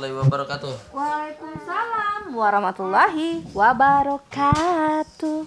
[0.00, 0.72] warahmatullahi wabarakatuh.
[0.96, 5.38] Waalaikumsalam warahmatullahi wabarakatuh.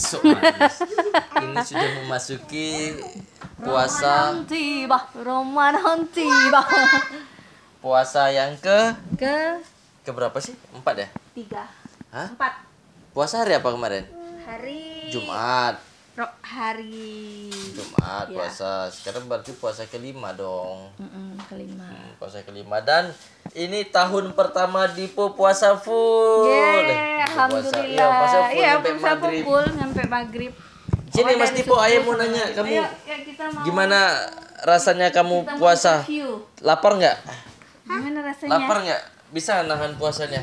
[0.00, 2.96] So, ini sudah memasuki
[3.60, 6.64] puasa tiba, Ramadan tiba.
[7.84, 9.60] puasa yang ke Ke
[10.00, 10.56] ke berapa sih?
[10.72, 11.08] Empat ya?
[11.36, 11.68] tiga,
[12.08, 12.32] Hah?
[12.32, 12.64] empat
[13.12, 14.08] Puasa hari apa kemarin?
[14.48, 15.76] hari Jumat.
[16.20, 18.34] Hari Jumat Ya.
[18.34, 18.72] puasa.
[18.88, 20.90] Sekarang berarti puasa kelima dong.
[20.96, 21.86] Mm-mm, kelima.
[21.86, 23.14] Hmm, Puasa kelima dan
[23.52, 26.48] ini tahun pertama Dipo puasa full.
[26.48, 27.86] Yeay, Eh, puasa- alhamdulillah.
[27.86, 29.42] Iya, puasa full Iya, sampai puasa maghrib.
[29.44, 30.52] full sampai maghrib.
[31.08, 33.98] Sini Pokoknya Mas Dipo, ayah mau nanya kamu Ayo, ya, kita mau gimana
[34.60, 35.94] rasanya kamu kita puasa?
[36.60, 37.16] Lapar nggak?
[37.84, 38.50] Gimana rasanya?
[38.52, 39.02] Lapar nggak?
[39.28, 40.42] Bisa nahan puasanya?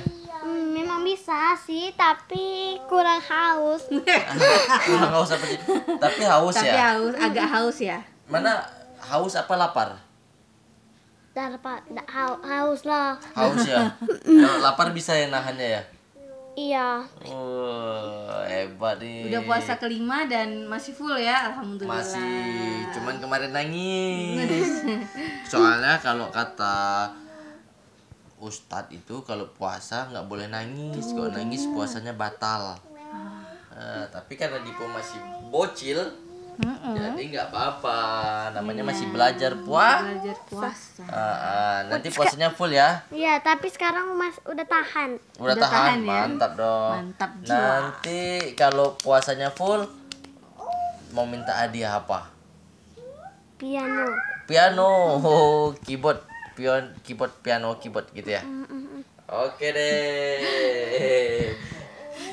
[1.26, 3.90] Bisa sih, tapi kurang haus.
[4.86, 5.58] Kurang haus apa sih?
[5.98, 6.94] Tapi haus Tapi ya.
[6.94, 7.98] haus, agak haus ya.
[8.30, 8.62] Mana
[9.02, 9.98] haus apa lapar?
[11.34, 13.18] Dapat da- hau- haus lah.
[13.34, 13.90] Haus ya.
[14.46, 15.82] Kalau lapar bisa ya nahannya ya.
[16.54, 16.90] Iya.
[17.26, 19.26] Oh, hebat nih.
[19.26, 22.06] Udah puasa kelima dan masih full ya, alhamdulillah.
[22.06, 24.86] Masih, cuman kemarin nangis.
[25.50, 27.10] Soalnya kalau kata
[28.46, 31.10] Ustadz itu kalau puasa nggak boleh nangis.
[31.10, 32.78] Kalau nangis puasanya batal.
[33.76, 35.20] Eh, tapi karena Dipo masih
[35.52, 36.00] bocil,
[36.56, 36.96] Mm-mm.
[36.96, 38.00] jadi nggak apa-apa.
[38.56, 40.00] Namanya masih belajar puas.
[40.00, 41.04] Belajar puasa.
[41.12, 43.04] Ah, ah, nanti puasanya full ya.
[43.12, 45.20] Iya, tapi sekarang mas udah tahan.
[45.36, 46.22] Udah, Udah tahan, tahan ya?
[46.24, 46.94] mantap dong.
[47.04, 47.52] Mantap jiwa.
[47.60, 48.22] Nanti
[48.56, 49.84] kalau puasanya full
[51.12, 52.32] mau minta hadiah apa?
[53.60, 54.08] Piano.
[54.46, 56.22] Piano, oh, keyboard,
[56.56, 58.42] pion, keyboard, piano, keyboard gitu ya.
[59.28, 61.52] Oke deh.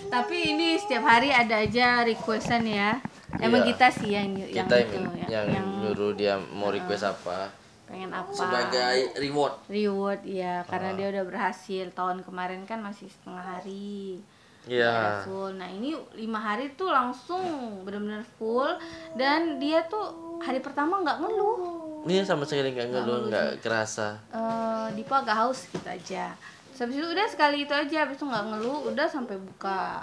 [0.06, 3.00] Tapi ini setiap hari ada aja requestan ya.
[3.34, 3.68] Emang Iya.
[3.72, 7.48] kita sih yang yang Kita itu yang, yang, nyuruh dia mau request apa
[7.88, 9.56] pengen apa sebagai reward.
[9.68, 10.96] reward ya karena Ah.
[10.96, 14.16] dia udah berhasil tahun kemarin kan masih setengah hari
[14.64, 15.20] Iya.
[15.24, 17.44] full nah ini lima hari tuh langsung
[17.82, 18.68] benar-benar full
[19.12, 20.08] dan dia tuh
[20.40, 21.60] hari pertama nggak ngeluh
[22.02, 24.18] Ini sama sekali nggak ngeluh, nggak kerasa.
[24.28, 26.34] eh Dipo agak haus gitu aja
[26.72, 30.02] habis itu udah sekali itu aja habis itu nggak ngeluh udah sampai buka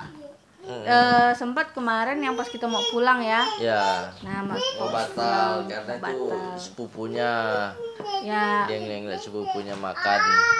[0.59, 0.86] Mm.
[0.86, 5.94] Eh, sempat kemarin yang pas kita mau pulang ya Ya, nah mas mau batal karena
[5.98, 6.52] itu batal.
[6.54, 7.34] sepupunya.
[8.22, 10.20] ya Dia ngeliat sepupunya makan.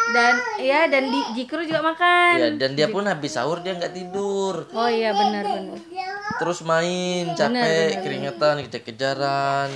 [0.10, 3.92] dan ya dan di Jikru juga makan Ya, dan dia pun habis sahur dia nggak
[3.92, 4.66] tidur.
[4.72, 5.78] oh iya benar benar
[6.36, 9.70] terus main capek keringetan kejar-kejaran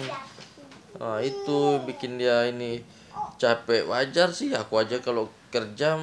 [1.03, 2.80] nah, itu bikin dia ini
[3.36, 3.84] capek.
[3.91, 6.00] Wajar sih aku aja kalau kerja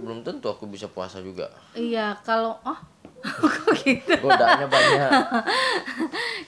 [0.00, 1.46] belum tentu aku bisa puasa juga.
[1.78, 2.78] Iya kalau oh
[3.62, 4.12] kok gitu?
[4.18, 5.10] Godaannya banyak.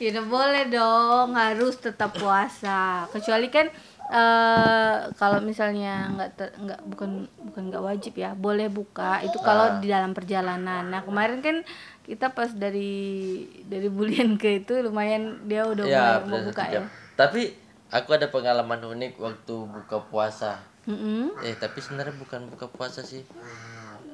[0.03, 3.07] Ya udah boleh dong harus tetap puasa.
[3.15, 3.71] Kecuali kan
[4.11, 9.23] eh kalau misalnya nggak nggak bukan bukan nggak wajib ya boleh buka.
[9.23, 10.91] Itu kalau di dalam perjalanan.
[10.91, 11.63] Nah kemarin kan
[12.03, 16.83] kita pas dari dari bulian ke itu lumayan dia udah ya mulai mau buka ya.
[17.15, 17.62] Tapi
[17.93, 20.59] aku ada pengalaman unik waktu buka puasa.
[20.83, 21.31] Mm-mm.
[21.47, 23.23] eh tapi sebenarnya bukan buka puasa sih.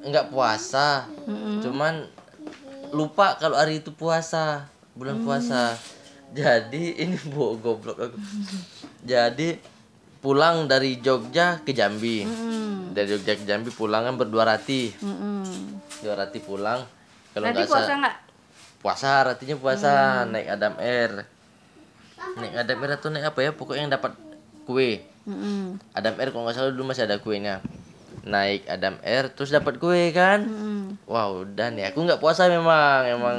[0.05, 1.07] Nggak puasa.
[1.63, 2.05] Cuman
[2.93, 5.73] lupa kalau hari itu puasa bulan puasa.
[6.29, 8.17] Jadi ini bu goblok aku.
[9.01, 9.57] Jadi
[10.19, 12.27] pulang dari Jogja ke Jambi.
[12.27, 12.93] Mm-mm.
[12.93, 14.91] dari Jogja ke Jambi pulang kan berdua rati.
[14.99, 15.41] Mm-mm.
[16.03, 16.83] dua rati pulang.
[17.33, 18.15] Kalau nggak puasa nggak?
[18.83, 19.91] Puasa ratinya puasa.
[20.29, 21.38] Naik Adam Air
[22.39, 23.51] naik Adam Air atau naik apa ya?
[23.55, 24.13] Pokoknya yang dapat
[24.69, 25.01] kue.
[25.25, 25.77] Mm-mm.
[25.93, 27.61] Adam Air kalau nggak salah dulu masih ada kuenya.
[28.23, 30.45] Naik Adam Air terus dapat kue kan?
[30.45, 31.01] Mm-mm.
[31.09, 33.01] wow dan ya aku nggak puasa memang.
[33.07, 33.37] Emang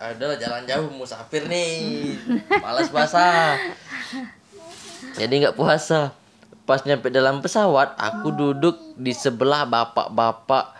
[0.00, 2.16] adalah jalan jauh musafir nih.
[2.64, 3.56] Malas puasa.
[5.18, 6.16] Jadi nggak puasa.
[6.64, 10.78] Pas nyampe dalam pesawat aku duduk di sebelah bapak-bapak.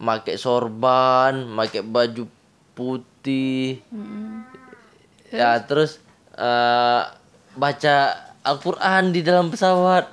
[0.00, 2.24] Pakai sorban pakai baju
[2.72, 3.84] putih.
[5.28, 6.00] Ya terus
[6.40, 7.02] eh,
[7.54, 7.96] baca
[8.40, 10.08] Al-Quran di dalam pesawat.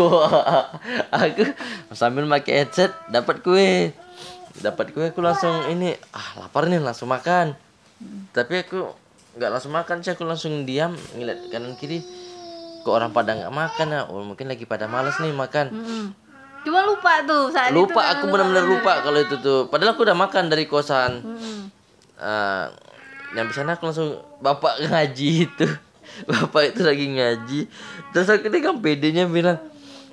[0.00, 0.64] Wah,
[1.12, 1.44] aku
[1.92, 3.92] sambil pakai headset dapat kue.
[4.64, 5.92] Dapat kue aku langsung ini.
[6.16, 7.52] Ah lapar nih langsung makan.
[8.32, 8.88] Tapi aku
[9.36, 12.00] nggak langsung makan sih aku langsung diam ngeliat kanan kiri.
[12.80, 14.00] Kok orang pada nggak makan ya?
[14.08, 15.68] Oh mungkin lagi pada malas nih makan.
[15.68, 16.04] Mm-mm.
[16.64, 18.92] Cuma lupa tuh saat itu lupa kan aku benar-benar lupa.
[19.04, 19.68] kalau itu tuh.
[19.68, 21.20] Padahal aku udah makan dari kosan.
[21.20, 21.58] Mm-mm.
[22.24, 22.72] uh,
[23.34, 25.66] nyampe sana aku langsung bapak ngaji itu.
[26.30, 27.60] Bapak itu lagi ngaji.
[28.12, 29.58] Terus aku kan pedenya bilang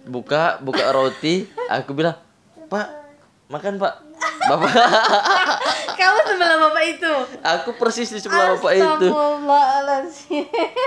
[0.07, 1.45] buka buka roti.
[1.69, 2.17] Aku bilang
[2.71, 2.89] pak
[3.51, 3.99] makan pak.
[4.49, 4.71] Bapak.
[5.99, 7.13] Kamu sebelah bapak itu.
[7.45, 9.07] aku persis di sebelah bapak itu.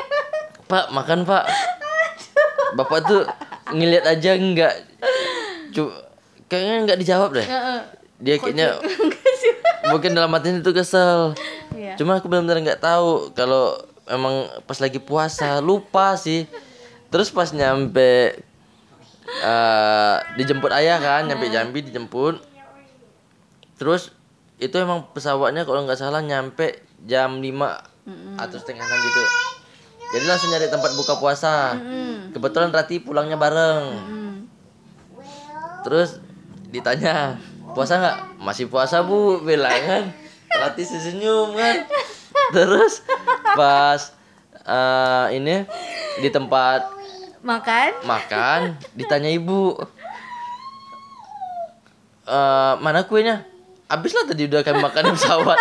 [0.72, 1.44] Pak makan pak.
[2.74, 3.22] Bapak tuh
[3.70, 4.74] ngeliat aja enggak.
[5.70, 5.92] Cu
[6.48, 7.46] kayaknya nggak dijawab deh.
[8.18, 8.80] Dia kayaknya
[9.92, 11.36] mungkin dalam hatinya itu kesel
[11.74, 11.94] Iya.
[11.98, 13.74] cuma aku benar-benar nggak tahu kalau
[14.06, 16.46] emang pas lagi puasa lupa sih
[17.10, 18.38] terus pas nyampe
[19.26, 22.38] eh, dijemput ayah kan nyampe Jambi dijemput
[23.76, 24.14] terus
[24.62, 27.50] itu emang pesawatnya kalau nggak salah nyampe jam 5
[28.38, 29.22] atau setengah enam gitu
[30.14, 31.74] jadi langsung nyari tempat buka puasa
[32.30, 34.24] kebetulan Rati pulangnya bareng Hmm.
[35.84, 36.16] Terus
[36.72, 37.36] ditanya
[37.76, 38.18] puasa nggak?
[38.40, 40.04] Masih puasa bu, bilang kan.
[40.60, 41.86] Rati senyum kan.
[42.54, 43.02] Terus
[43.54, 44.12] pas
[44.62, 45.64] eh, ini
[46.20, 46.86] di tempat
[47.44, 48.08] Makan?
[48.08, 48.60] makan
[48.96, 49.76] ditanya ibu
[52.24, 53.44] "Eh, mana kuenya?
[53.84, 55.58] Habis lah tadi udah kami makan di pesawat.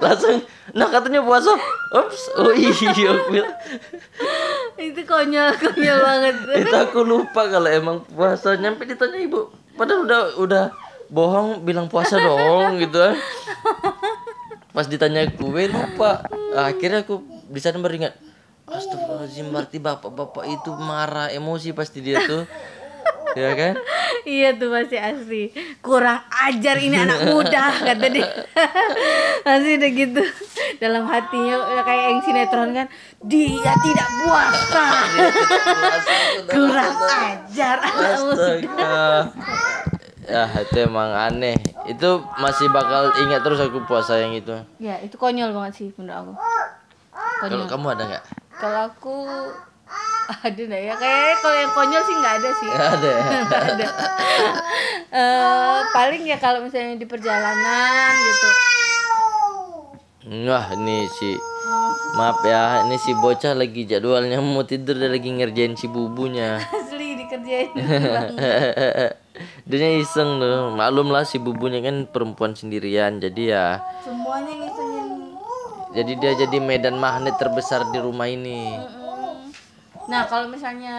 [0.00, 0.40] Langsung,
[0.72, 1.52] nah katanya puasa.
[1.92, 2.72] Ups, oh iya.
[4.80, 6.34] Itu konyol, konyol banget.
[6.64, 10.64] itu aku lupa kalau emang puasa nyampe ditanya ibu padahal udah udah
[11.10, 13.14] bohong bilang puasa dong gitu kan
[14.74, 18.14] pas ditanya kue lupa akhirnya aku di sana baru ingat
[18.66, 22.42] Astagfirullahaladzim berarti bapak-bapak itu marah emosi pasti dia tuh
[23.38, 23.74] ya kan
[24.26, 25.54] iya tuh masih asli.
[25.78, 28.26] Kurang ajar ini anak muda kata dia.
[29.46, 30.22] masih udah gitu.
[30.82, 32.86] Dalam hatinya udah kayak yang sinetron kan.
[33.22, 34.86] Dia tidak puasa.
[36.50, 38.94] Kurang ajar anak muda.
[40.26, 41.54] Ya itu emang aneh
[41.86, 46.34] itu masih bakal ingat terus aku puasa yang itu Ya, itu konyol banget sih menurut
[46.34, 46.34] aku.
[47.40, 48.24] kalau kamu ada nggak
[48.56, 49.14] Kalau aku
[50.26, 50.94] ada enggak ya?
[50.98, 52.68] Kayak kalau yang konyol sih nggak ada sih.
[52.68, 53.22] Nggak ada ya?
[53.46, 53.86] Nggak ada.
[55.06, 58.48] Eh, paling ya kalau misalnya di perjalanan gitu.
[60.50, 61.38] Wah ini si
[62.18, 67.14] Maaf ya ini si bocah lagi jadwalnya mau tidur dia lagi ngerjain si bubunya Asli
[67.14, 67.70] dikerjain.
[69.68, 75.08] Dia iseng tuh Maklum lah si bubunya kan perempuan sendirian Jadi ya Semuanya ngisengin.
[75.96, 78.76] Jadi dia jadi medan magnet terbesar di rumah ini.
[80.06, 80.96] Nah, kalau misalnya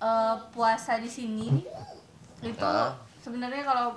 [0.00, 1.60] eh, puasa di sini
[2.42, 2.96] itu Ah.
[3.22, 3.88] sebenarnya kalau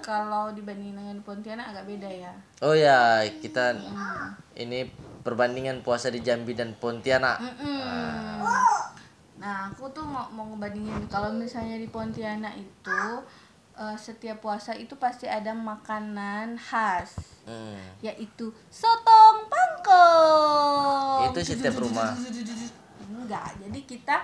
[0.00, 2.32] kalau dibanding dengan Pontianak agak beda ya.
[2.60, 3.76] Oh ya kita
[4.56, 4.88] Ini
[5.20, 7.36] perbandingan puasa di Jambi dan Pontianak.
[7.36, 8.15] Nah,
[9.46, 13.02] aku tuh mau mau ngebandingin kalau misalnya di Pontianak itu
[13.74, 17.16] eh, setiap puasa itu pasti ada makanan khas
[17.46, 17.78] Hmm.
[18.02, 21.30] yaitu sotong pangkong.
[21.30, 22.10] Itu setiap rumah
[23.06, 24.16] Enggak, jadi kita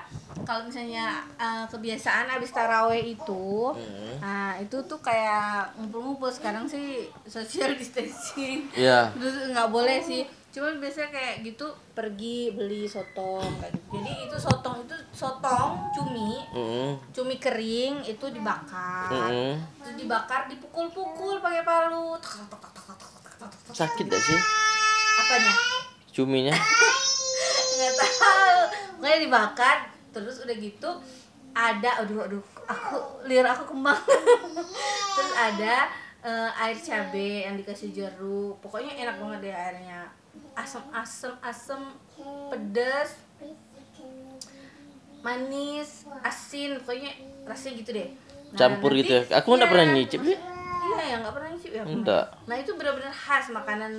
[0.43, 4.19] kalau misalnya eh, kebiasaan habis taraweh itu, Hmm.
[4.19, 8.67] nah itu tuh kayak ngumpul-ngumpul sekarang sih social distancing.
[8.75, 11.65] Iya Terus nggak boleh sih cuman biasanya kayak gitu
[11.97, 13.97] pergi beli sotong kayak gitu.
[13.97, 16.45] jadi itu sotong itu sotong cumi.
[16.53, 16.93] Mm.
[17.09, 19.09] cumi kering itu dibakar.
[19.09, 19.57] Mm.
[19.81, 22.21] itu dibakar dipukul-pukul pakai palu.
[23.73, 24.39] Sakit gak sih?
[25.25, 25.53] Apanya?
[26.13, 26.53] Cuminya?
[27.81, 28.61] Nggak tahu.
[29.01, 29.77] Pokoknya dibakar
[30.13, 30.91] terus udah gitu
[31.57, 33.97] ada aduh aduh aku lir aku kembang.
[35.17, 35.89] Terus ada
[36.25, 38.61] uh, air cabai yang dikasih jeruk.
[38.61, 40.22] Pokoknya enak banget deh airnya
[40.53, 41.83] asam asam asam
[42.53, 43.17] pedas
[45.23, 47.15] manis asin pokoknya
[47.47, 48.09] rasanya gitu deh.
[48.53, 49.23] Nah, Campur nanti- gitu ya?
[49.41, 50.39] Aku nggak iya, pernah nyicip sih.
[50.83, 51.83] Iya ya nggak pernah nyicip ya.
[51.87, 53.93] Enggak Nah itu benar-benar khas makanan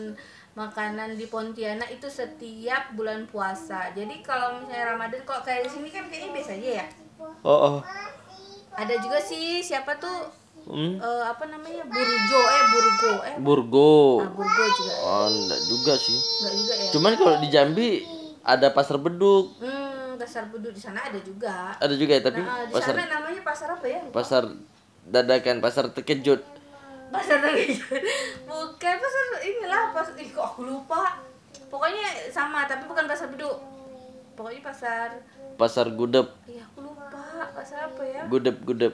[0.54, 3.90] makanan di Pontianak itu setiap bulan puasa.
[3.98, 6.86] Jadi kalau misalnya Ramadan kalau kayak di sini kan kayaknya biasa aja ya.
[7.42, 7.80] Oh oh.
[8.74, 10.96] Ada juga sih siapa tuh Hmm.
[10.96, 13.94] eh, apa namanya Burjo eh Burgo eh Burgo
[14.24, 16.90] ah, Burgo juga Oh enggak juga sih enggak juga ya.
[16.96, 17.90] Cuman kalau di Jambi
[18.40, 19.60] ada pasar beduk.
[19.60, 21.76] Hmm pasar beduk di sana ada juga.
[21.76, 24.00] Ada juga ya, tapi Nah, di pasar sana namanya pasar apa ya?
[24.08, 24.44] pasar
[25.04, 26.40] dadakan, pasar terkejut.
[27.12, 28.02] Pasar terkejut.
[28.48, 31.20] Bukan pasar inilah pas ih kok aku lupa.
[31.68, 33.58] Pokoknya sama tapi bukan pasar beduk.
[34.34, 35.10] Pokoknya pasar
[35.54, 37.06] Pasar gudep, Iya aku lupa
[37.54, 38.26] pasar apa ya?
[38.26, 38.94] gudep, gudep.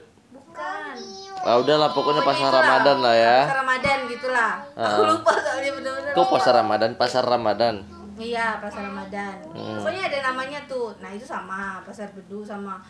[0.60, 0.96] Bukan.
[1.40, 3.48] Ah udahlah pokoknya pasar itulah, Ramadan lah ya.
[3.48, 4.60] Pasar Ramadan gitulah.
[4.76, 5.08] Aku Ah.
[5.08, 6.12] lupa soalnya bener-bener.
[6.12, 7.76] Kok pasar Ramadan, pasar Ramadan.
[8.20, 9.36] Iya pasar Ramadan.
[9.56, 9.80] Hmm.
[9.80, 10.92] Pokoknya ada namanya tuh.
[11.00, 12.84] Nah itu sama pasar Bedu sama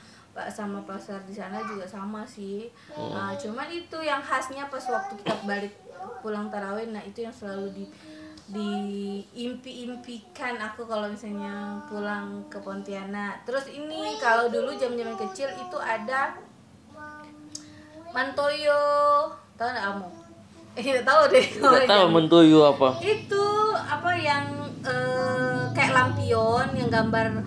[0.50, 2.74] sama pasar di sana juga sama sih.
[2.90, 3.14] Hmm.
[3.14, 5.78] Nah, cuman itu yang khasnya pas waktu kita balik
[6.26, 6.90] pulang tarawih.
[6.90, 7.86] Nah itu yang selalu di
[8.50, 13.46] diimpi-impikan aku kalau misalnya pulang ke Pontianak.
[13.46, 16.34] Terus ini kalau dulu jam-jam kecil itu ada
[18.10, 18.84] Mantoyo,
[19.58, 20.08] tahu nggak kamu?
[20.78, 21.46] Eh, nggak tahu deh.
[21.60, 22.90] Enggak tahu mentuyu apa.
[23.04, 24.46] itu apa yang
[24.86, 27.44] eh, kayak lampion yang gambar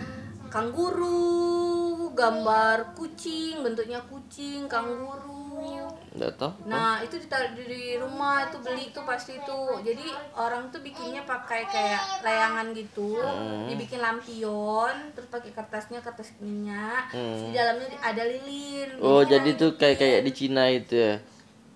[0.53, 5.32] kanguru gambar kucing bentuknya kucing kanguru
[5.63, 6.69] Tahu.
[6.69, 9.81] Nah itu ditaruh di, rumah itu beli tuh pasti tuh.
[9.81, 13.17] Jadi orang tuh bikinnya pakai kayak layangan gitu,
[13.69, 19.01] dibikin lampion, terus pakai kertasnya kertas minyak, terus di dalamnya ada lilin.
[19.01, 21.15] Oh, jadi tuh kayak kayak di Cina itu ya.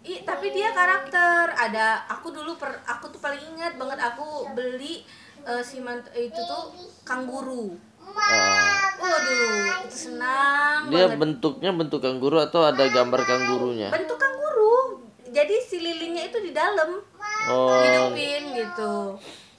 [0.06, 1.50] Ih, tapi dia karakter.
[1.56, 5.02] Ada aku dulu per aku tuh paling ingat banget aku beli
[5.42, 5.82] eh, si
[6.14, 6.64] itu tuh
[7.02, 7.74] kanguru.
[8.06, 9.50] Waduh,
[9.82, 11.18] itu senang Dia banget.
[11.18, 13.88] bentuknya bentuk kanguru atau ada gambar kanggurunya?
[13.90, 15.02] Bentuk kanguru.
[15.26, 17.02] Jadi si lilinnya itu di dalam
[17.46, 19.14] Oh, hidupin gitu.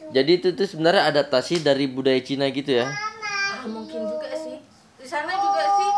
[0.09, 2.87] jadi itu tuh sebenarnya adaptasi dari budaya Cina gitu ya?
[2.87, 4.59] Ah, mungkin juga sih.
[4.97, 5.91] Di sana juga sih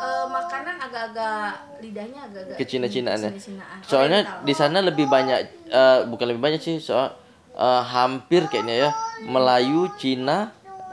[0.00, 2.66] eh, makanan agak-agak lidahnya agak-agak ya?
[2.66, 3.18] Cina-cinaan.
[3.80, 4.42] Soalnya Oriental.
[4.42, 7.14] di sana lebih banyak, eh, bukan lebih banyak sih, soal
[7.52, 8.90] eh, hampir kayaknya ya
[9.22, 10.50] Melayu, Cina,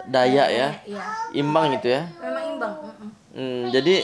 [0.08, 2.08] Dayak ya, Iya, imbang gitu ya.
[2.18, 2.74] memang imbang.
[3.30, 3.96] Hmm, jadi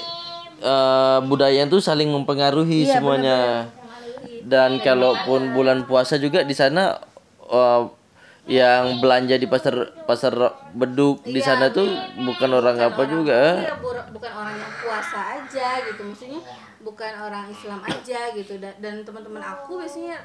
[0.60, 3.40] eh, budaya itu saling mempengaruhi Iya, semuanya.
[4.44, 7.00] Dan kalaupun bulan puasa juga di sana
[7.42, 7.82] eh,
[8.46, 10.36] yang belanja di pasar pasar
[10.74, 11.88] beduk di sana tuh
[12.20, 13.32] bukan orang apa juga.
[13.32, 13.52] ya.
[13.64, 16.04] Iya, bu- bukan orang yang puasa aja gitu.
[16.04, 16.44] Maksudnya
[16.80, 18.60] bukan orang Islam aja gitu.
[18.60, 20.20] Dan, dan teman-teman aku biasanya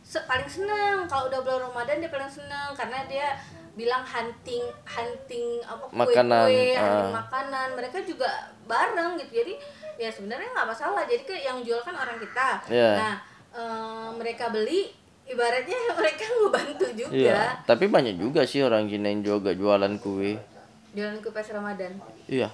[0.00, 3.34] se- paling seneng kalau udah bulan Ramadan dia paling seneng karena dia
[3.74, 6.82] bilang hunting hunting apa Makanan, kue-kue, ah.
[6.82, 7.68] hunting makanan.
[7.74, 8.30] Mereka juga
[8.64, 9.42] bareng gitu.
[9.42, 9.54] Jadi
[9.98, 11.02] ya sebenarnya nggak masalah.
[11.06, 12.48] Jadi kan yang jual kan orang kita.
[12.70, 12.90] Iya.
[12.94, 13.14] Nah,
[13.50, 14.90] eh, mereka beli
[15.24, 17.14] ibaratnya mereka ngebantu juga.
[17.14, 20.38] Iya, tapi banyak juga sih orang Cina yang juga jualan kue.
[20.94, 21.98] Jualan kue pas Ramadan.
[22.30, 22.48] Iya,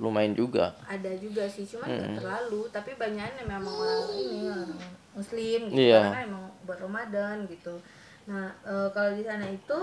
[0.00, 0.72] lumayan juga.
[0.88, 4.72] ada juga sih cuman nggak terlalu tapi banyaknya memang orang ini orang
[5.14, 6.02] muslim gitu Iya.
[6.10, 7.74] karena emang buat Ramadan gitu
[8.24, 9.78] nah eh, kalau di sana itu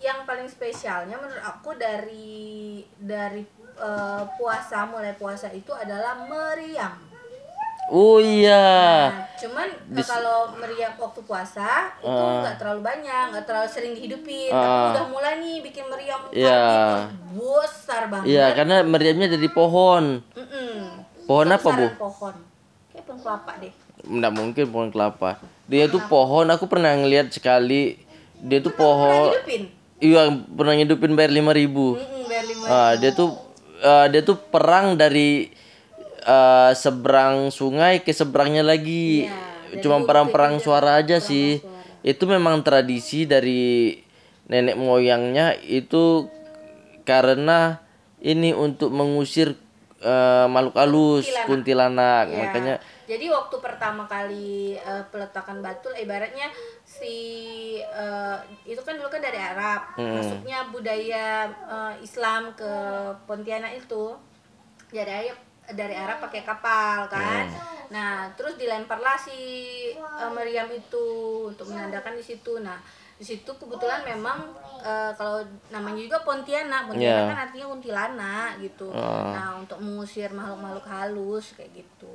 [0.00, 3.44] yang paling spesialnya menurut aku dari dari
[3.76, 6.96] eh, puasa mulai puasa itu adalah meriam
[7.90, 9.10] Oh iya.
[9.10, 9.66] nah, cuman
[9.98, 15.06] eh, kalau meriam waktu puasa itu nggak terlalu banyak nggak terlalu sering dihidupin tapi udah
[15.10, 16.46] mulai nih bikin meriam itu
[17.90, 20.22] besar banget Iya, karena meriamnya dari pohon.
[20.22, 21.02] Mm-mm.
[21.26, 21.86] Pohon apa, Bu?
[21.90, 22.34] Besaran pohon
[22.94, 25.30] kayak pohon kelapa deh Nggak mungkin pohon kelapa.
[25.66, 27.98] Dia tuh pohon, aku pernah ngeliat sekali.
[28.38, 29.34] Dia tuh pohon.
[30.00, 32.00] Iya, pernah ngidupin bayar lima ribu.
[32.24, 33.36] Bayar lima Ah, dia tuh
[33.84, 35.52] eh, dia tuh perang dari
[36.24, 39.28] eh, seberang sungai ke seberangnya lagi.
[39.84, 41.60] Cuma perang-perang suara aja sih.
[42.00, 44.00] Itu memang tradisi dari
[44.50, 46.26] nenek moyangnya itu
[47.06, 47.78] karena
[48.18, 49.54] ini untuk mengusir
[50.00, 52.32] eh, makhluk halus, kuntilanak.
[52.32, 52.38] Ya.
[52.48, 52.74] Makanya
[53.10, 56.48] jadi waktu pertama kali eh, peletakan batu ibaratnya
[56.86, 57.16] si
[57.82, 59.94] eh, itu kan dulu kan dari Arab.
[60.00, 62.72] Masuknya budaya eh, Islam ke
[63.28, 64.16] Pontianak itu.
[64.90, 65.38] Dari Arab
[65.70, 67.46] dari Arab pakai kapal kan?
[67.90, 69.38] Nah terus dilemparlah si
[69.94, 71.06] eh, Meriam itu
[71.50, 72.58] untuk menandakan di situ.
[72.58, 72.78] Nah
[73.20, 74.48] di situ kebetulan memang
[74.80, 77.28] eh, kalau namanya juga Pontianak Pontianak Iya.
[77.28, 82.08] kan artinya kuntilanak gitu nah untuk mengusir makhluk-makhluk halus kayak gitu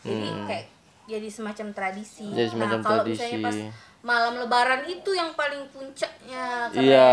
[0.00, 0.64] jadi kayak
[1.04, 2.38] jadi semacam tradisi Hmm.
[2.38, 3.18] Jadi semacam nah kalau tradisi.
[3.20, 3.58] misalnya pas
[4.00, 7.08] malam lebaran itu yang paling puncaknya keren Iya,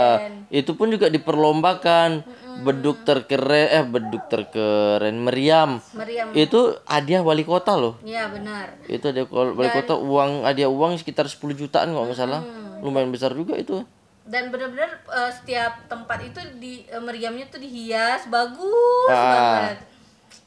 [0.54, 2.22] itu pun juga diperlombakan
[2.62, 5.80] beduk terkeren eh beduk terkeren meriam.
[5.94, 7.96] meriam Itu hadiah wali kota loh.
[8.02, 12.44] iya benar Itu ada wali kota uang hadiah uang sekitar 10 jutaan kalau nggak salah.
[12.82, 13.80] Lumayan besar juga itu.
[14.22, 19.66] dan benar-benar eh, setiap tempat itu di eh, meriamnya tuh dihias bagus Ah.
[19.66, 19.78] banget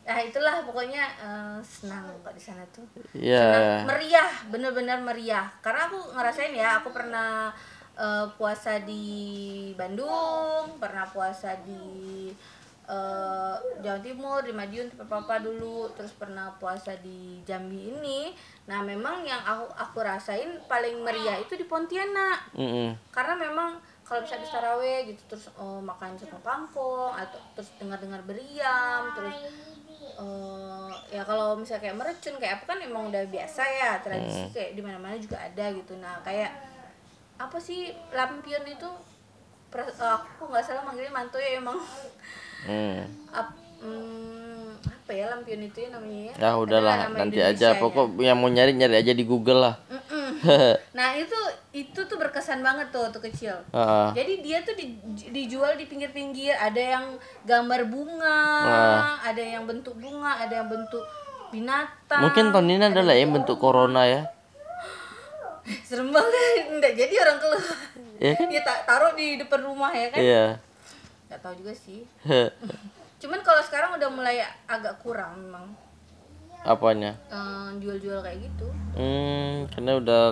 [0.04, 3.82] nah itulah pokoknya eh, senang kok di sana tuh Iya.
[3.82, 7.50] meriah bener-bener meriah karena aku ngerasain ya aku pernah
[7.94, 9.02] eh, puasa di
[9.74, 12.30] Bandung pernah puasa di
[12.84, 18.32] eh, Jawa Timur di Madiun tempat papa dulu terus pernah puasa di Jambi ini.
[18.68, 22.54] Nah memang yang aku aku rasain paling meriah itu di Pontianak.
[22.54, 22.94] Mm-mm.
[23.10, 28.20] karena memang kalau bisa di taraweh gitu terus oh, makan satu kangkung atau terus dengar-dengar
[28.28, 29.48] beriam terus
[30.20, 34.76] eh, ya kalau misalnya kayak merecun kayak apa kan emang udah biasa ya tradisi kayak
[34.76, 35.96] di mana-mana juga ada gitu.
[35.96, 36.52] Nah kayak
[37.34, 38.90] apa sih lampion itu
[39.76, 41.78] aku nggak salah manggilnya mantu ya emang
[42.64, 43.04] Hmm.
[43.28, 47.76] ap, hmm, apa ya lampion itu ya namanya ya Ya udahlah, nanti aja.
[47.76, 49.74] Pokok yang mau nyari nyari aja di Google lah.
[49.92, 50.40] Mm-mm.
[50.96, 51.36] nah itu
[51.72, 54.08] itu tuh berkesan banget tuh waktu kecil Heeh.
[54.14, 54.96] Jadi dia tuh di-
[55.28, 57.04] dijual di pinggir-pinggir, ada yang
[57.44, 58.40] gambar bunga,
[59.20, 61.04] ada yang bentuk bunga, ada yang bentuk
[61.50, 62.20] binatang.
[62.24, 64.22] Mungkin tahun ini adalah yang bentuk corona ya.
[65.80, 67.64] Serem banget, enggak jadi orang keluar.
[68.16, 68.46] Iya kan?
[68.46, 70.20] Dia ta- taruh di depan rumah ya kan?
[70.20, 70.46] Iya.
[71.26, 72.04] Gak tahu juga sih.
[73.14, 75.64] cuman kalau sekarang udah mulai agak kurang memang
[76.60, 77.16] Apanya?
[77.26, 80.22] eh, jual-jual kayak gitu Hmm, karena udah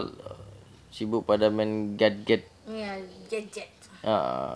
[0.89, 2.45] sibuk pada main gadget.
[2.63, 3.73] iya gadget
[4.03, 4.53] Ah,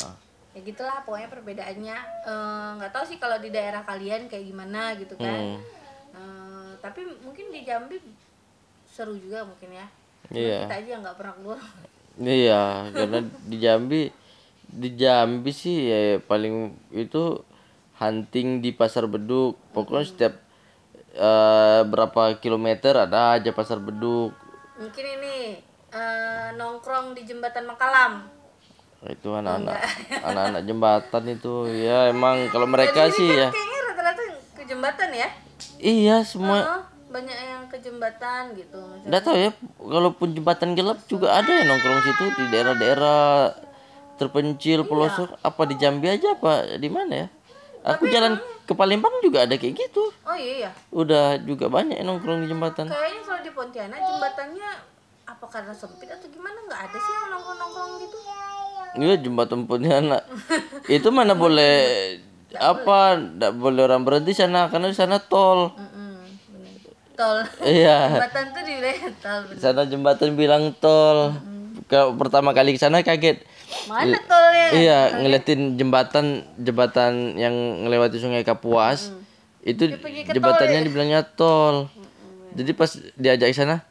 [0.53, 5.17] ya gitulah pokoknya perbedaannya Eh, nggak tahu sih kalau di daerah kalian kayak gimana gitu
[5.17, 5.61] kan Hmm.
[6.13, 7.97] Eh, tapi mungkin di Jambi
[8.87, 9.89] seru juga mungkin ya
[10.29, 10.67] Iya.
[10.67, 11.61] kita aja nggak pernah keluar
[12.17, 14.03] Iya, karena di Jambi
[14.67, 17.45] di Jambi sih ya paling itu
[17.95, 19.61] hunting di pasar beduk.
[19.71, 20.35] Pokoknya setiap
[21.13, 24.33] eh, berapa kilometer ada aja pasar beduk.
[24.75, 28.29] mungkin ini eh, nongkrong di jembatan Makalam
[29.07, 29.77] Itu anak-anak
[30.23, 33.49] anak-anak jembatan itu ya emang kalau mereka sih ya.
[33.49, 35.29] kayaknya rata-rata ke jembatan ya
[35.77, 36.59] Iya semua.
[36.61, 36.81] Oh,
[37.17, 38.77] banyak yang ke jembatan gitu.
[39.03, 43.57] Nggak tahu ya, kalaupun jembatan gelap juga ada yang nongkrong situ di daerah-daerah
[44.15, 45.41] terpencil pelosok.
[45.41, 47.29] Apa di Jambi aja apa di mana ya?
[47.87, 48.35] Aku jalan
[48.67, 50.11] ke Palembang juga ada kayak gitu.
[50.11, 52.91] oh iya ya Udah juga banyak yang nongkrong di jembatan.
[52.91, 54.71] kayaknya kalau di Pontianak jembatannya
[55.23, 58.19] apa karena sempit atau gimana nggak ada sih yang nongkrong-nongkrong gitu
[58.97, 60.23] Iya jembatan Pontianak.
[60.89, 61.77] Itu mana boleh
[62.59, 62.99] apa?
[63.15, 65.71] Nggak boleh orang berhenti sana karena di sana tol.
[65.71, 66.06] Mm-mm, bener.
[67.17, 67.99] Tol Iya.
[68.13, 69.59] jembatan tuh di wilayah tol bener.
[69.59, 71.33] Sana jembatan bilang tol.
[71.87, 73.43] Kalau pertama kali ke sana kaget.
[73.91, 79.11] mana tolnya Iya, ngeliatin jembatan jembatan yang ngelewati Sungai Kapuas.
[79.61, 80.87] Itu pergi ke jembatannya tol ya?
[80.87, 81.77] dibilangnya tol.
[82.55, 83.83] Jadi pas diajak ke sana,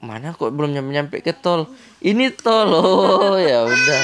[0.00, 1.70] mana kok belum nyampe nyampe ke tol?
[2.02, 2.68] Ini tol.
[2.74, 4.02] Oh, ya udah.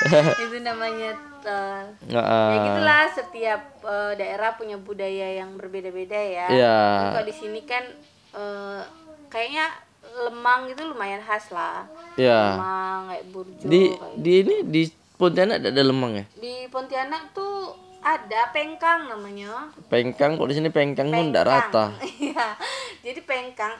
[0.42, 2.62] itu namanya tol Nggak, ya ah.
[2.62, 6.78] gitulah setiap eh, daerah punya budaya yang berbeda-beda ya Iya.
[7.12, 7.84] kalau di sini kan
[8.32, 8.80] eh,
[9.26, 9.68] kayaknya
[10.20, 12.56] lemang itu lumayan khas lah Ya.
[12.56, 14.82] lemang kayak burjo Di kayak di ini di
[15.14, 16.24] Pontianak ada lemang ya?
[16.34, 21.92] di Pontianak tuh ada pengkang namanya Pengkang kok di sini pengkang pun enggak rata.
[22.18, 22.56] iya
[23.00, 23.76] jadi pengkang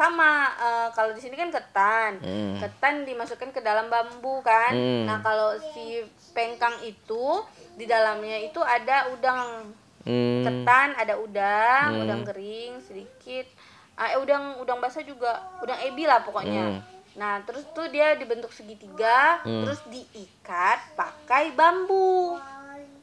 [0.00, 2.56] sama eh, kalau di sini kan ketan Hmm.
[2.56, 5.04] ketan dimasukkan ke dalam bambu kan Hmm.
[5.04, 6.00] nah kalau si
[6.32, 7.44] pengkang itu
[7.76, 9.68] di dalamnya itu ada udang
[10.00, 10.40] Hmm.
[10.40, 13.44] ketan ada udang udang kering sedikit
[13.94, 15.28] ah, eh, udang udang basah juga
[15.60, 16.80] udang ebi lah pokoknya Hmm.
[17.12, 22.40] nah terus tuh dia dibentuk segitiga terus diikat pakai bambu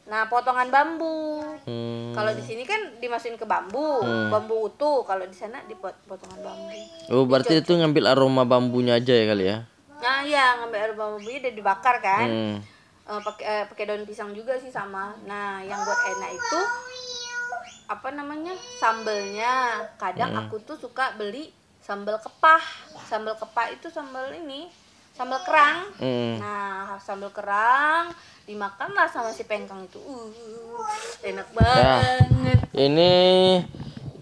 [0.07, 1.43] nah potongan bambu.
[1.67, 2.15] Hmm.
[2.15, 3.99] kalau di sini kan dimasukin ke bambu
[4.31, 5.03] bambu utuh.
[5.03, 6.79] Kalau di sana dipot potongan bambu.
[7.07, 9.59] Oh, berarti itu ngambil aroma bambunya aja ya kali ya?
[9.97, 12.27] nah iya ngambil air bambunya dan dibakar kan.
[12.27, 12.57] Hmm.
[13.03, 15.11] Eh, pakai eh, pakai daun pisang juga sih sama.
[15.23, 16.59] Nah yang buat enak itu
[17.87, 19.83] apa namanya sambelnya.
[19.95, 20.41] Kadang Hmm.
[20.45, 22.61] aku tuh suka beli sambal kepah.
[23.03, 24.67] Sambal kepah itu sambal ini
[25.17, 26.37] sambal kerang Hmm.
[26.37, 28.13] nah sambal kerang
[28.45, 30.29] dimakanlah sama si pengkang itu uh
[31.21, 32.29] enak banget
[32.71, 33.11] Ini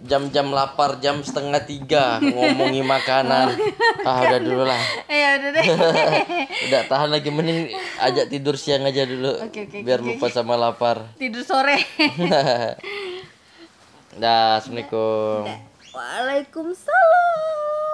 [0.02, 3.52] jam-jam lapar jam setengah tiga ngomongin makanan.
[4.00, 4.80] Ah udah dulu lah.
[5.04, 5.66] ya udah deh
[6.66, 7.68] Udah tahan lagi mending
[8.00, 9.36] ajak tidur siang aja dulu.
[9.42, 11.12] Oke, oke, biar oke, lupa sama lapar.
[11.16, 11.76] tidur sore
[14.16, 15.44] Dah, assalamualaikum.
[15.92, 17.85] Waalaikumsalam